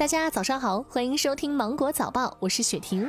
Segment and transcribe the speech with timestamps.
[0.00, 3.06] 大家早上好，欢迎收听芒果早报，我是雪婷。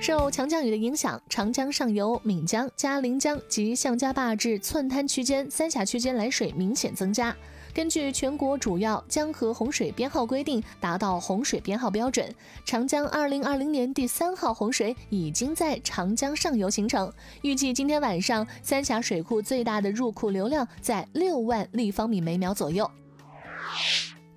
[0.00, 7.34] 受强降雨的影响，长江上游岷江、嘉陵江及向家坝至寸滩区间、三峡区间来水明显增加。
[7.74, 12.32] 根据全国主要江河洪水编号规定，达到洪水编号标准，
[12.64, 17.12] 长江2020年第三号洪水已经在长江上游形成。
[17.40, 22.88] 预计今天晚上，三峡水库最大的入库流量在六万立方米每秒左右。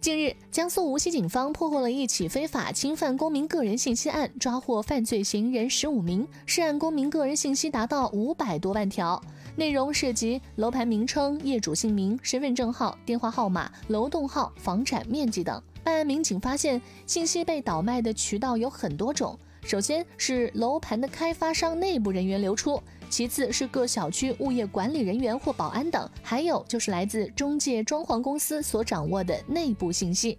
[0.06, 9.20] 近日，江苏无锡警方破获了一起非法侵犯公民个人信息案，抓获犯罪嫌疑人十五名，涉案公民个人信息达到五百多万条，
[9.56, 15.60] 内容涉及楼盘名称、业主姓名、身份证号、电话号码、楼栋号、房产面积等。
[15.84, 19.36] 办案民警发现，信息被倒卖的渠道有很多种。
[19.64, 30.38] 首先是楼盘的开发商内部人员流出，其次是各小区物业管理人员或保安等，还有就是来自中介装潢公司所掌握的内部信息。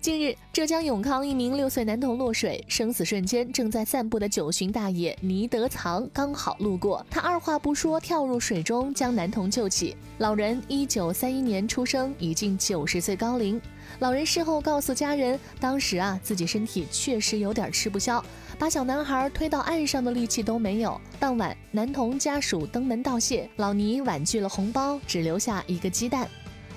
[0.00, 9.96] 近日，浙江永康一名六岁男童落水，生死瞬间，正在散步的九旬大爷倪德藏刚好路过，他二话不说跳入水中将男童救起。
[10.18, 13.60] 老人一九三一年出生，已近九十岁高龄。
[13.98, 18.24] 老人事后告诉家人，当时啊自己身体确实有点吃不消，
[18.56, 20.98] 把小男孩推到岸上的力气都没有。
[21.18, 26.28] 当晚，男童家属登门道谢，老倪婉拒了红包，只留下一个鸡蛋。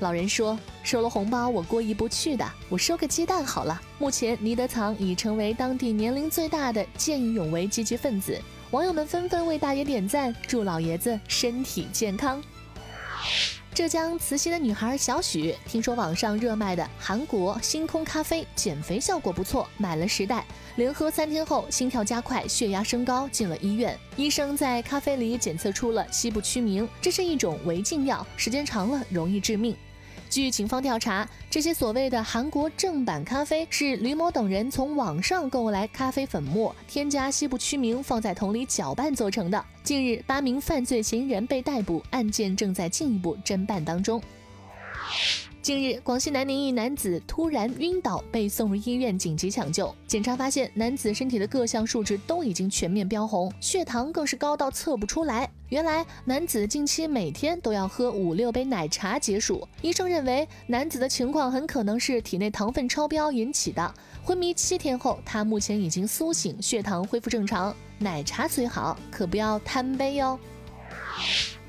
[0.02, 8.36] 老人说：“收了红包我过意不去的，我收个鸡蛋好了。”目前，倪德藏已成为当地年龄最大的见义勇为积极分子，
[8.72, 12.42] 网友们纷纷为大爷点赞，祝老爷子身体健康。
[13.76, 20.44] 浙江慈溪的女孩小许听说网上热卖的韩国星空咖啡减肥效果不错，买了十袋，
[20.78, 23.96] 连喝三天后心跳加快，血压升高，进了医院。
[24.16, 29.76] 医生在咖啡里检测出了西部曲明，这是一种违禁药，时间长了容易致命。
[30.32, 39.62] 据警方调查，这些所谓的韩国正版咖啡是吕某等人从网上购来咖啡粉末，添加西部曲明，放在桶里搅拌做成的。
[39.84, 44.24] 近日，八名犯罪嫌疑人被逮捕，案件正在进一步侦办当中。
[45.62, 49.94] 近日，广西南宁一男子突然晕倒，被送入医院紧急抢救。
[50.08, 55.51] 检查发现，男子身体的各项数值都已经全面标红，血糖更是高到测不出来。
[55.72, 59.66] 原来，男子近期每天都要喝五六杯奶茶解暑。
[59.82, 63.94] 医生认为，男子的情况很可能是体内糖分超标引起的。
[64.22, 67.74] 昏迷七天后，他目前已经苏醒，血糖恢复正常。
[68.00, 70.38] 奶茶虽好，可不要贪杯哟。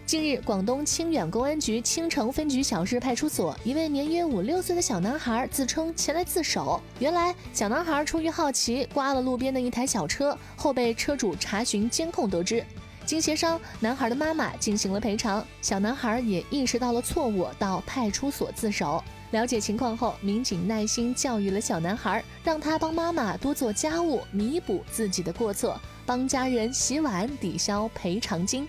[0.05, 6.83] 近日，广东清远公安局青城分局小市派出所一位年约五六岁的小男孩自称前来自首。
[6.99, 12.65] 原来，小男孩出于好奇刮了路边的一台小车，后被车主查询监控得知。
[13.05, 19.03] 经协商，男孩的妈妈进行了赔偿，小男孩也意识到了错误，到派出所自首。
[19.33, 28.69] 了解情况后，民警耐心教育了小男孩，让他帮妈妈多做家务，弥补自己的过错，帮家人洗碗抵消赔偿金。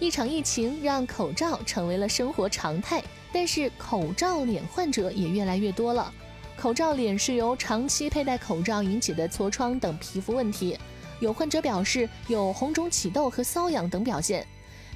[0.00, 6.12] 一场疫情让口罩成为了生活常态，但是口罩脸患者也越来越多了。
[6.56, 10.76] 口罩脸是由长期佩戴口罩引起的痤疮等皮肤问题，
[11.20, 14.46] 有患者表示有红肿、起痘和瘙痒等表现。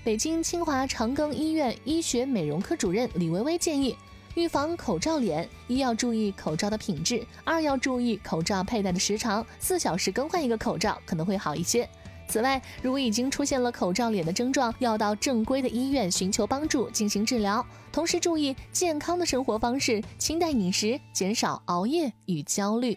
[0.04, 3.96] 北京清华长庚医院医学美容科主任李薇薇建议，
[4.34, 11.88] 预防口罩脸，一要注意口罩的品质，二要注意口罩佩戴的时长，四小时更换一个口罩可能会好一些。
[12.28, 22.96] 此外，如果已经出现了口罩脸的症状，要到正规的医院寻求帮助进行治疗，同时注意健康的生活方式，清淡饮食，减少熬夜与焦虑。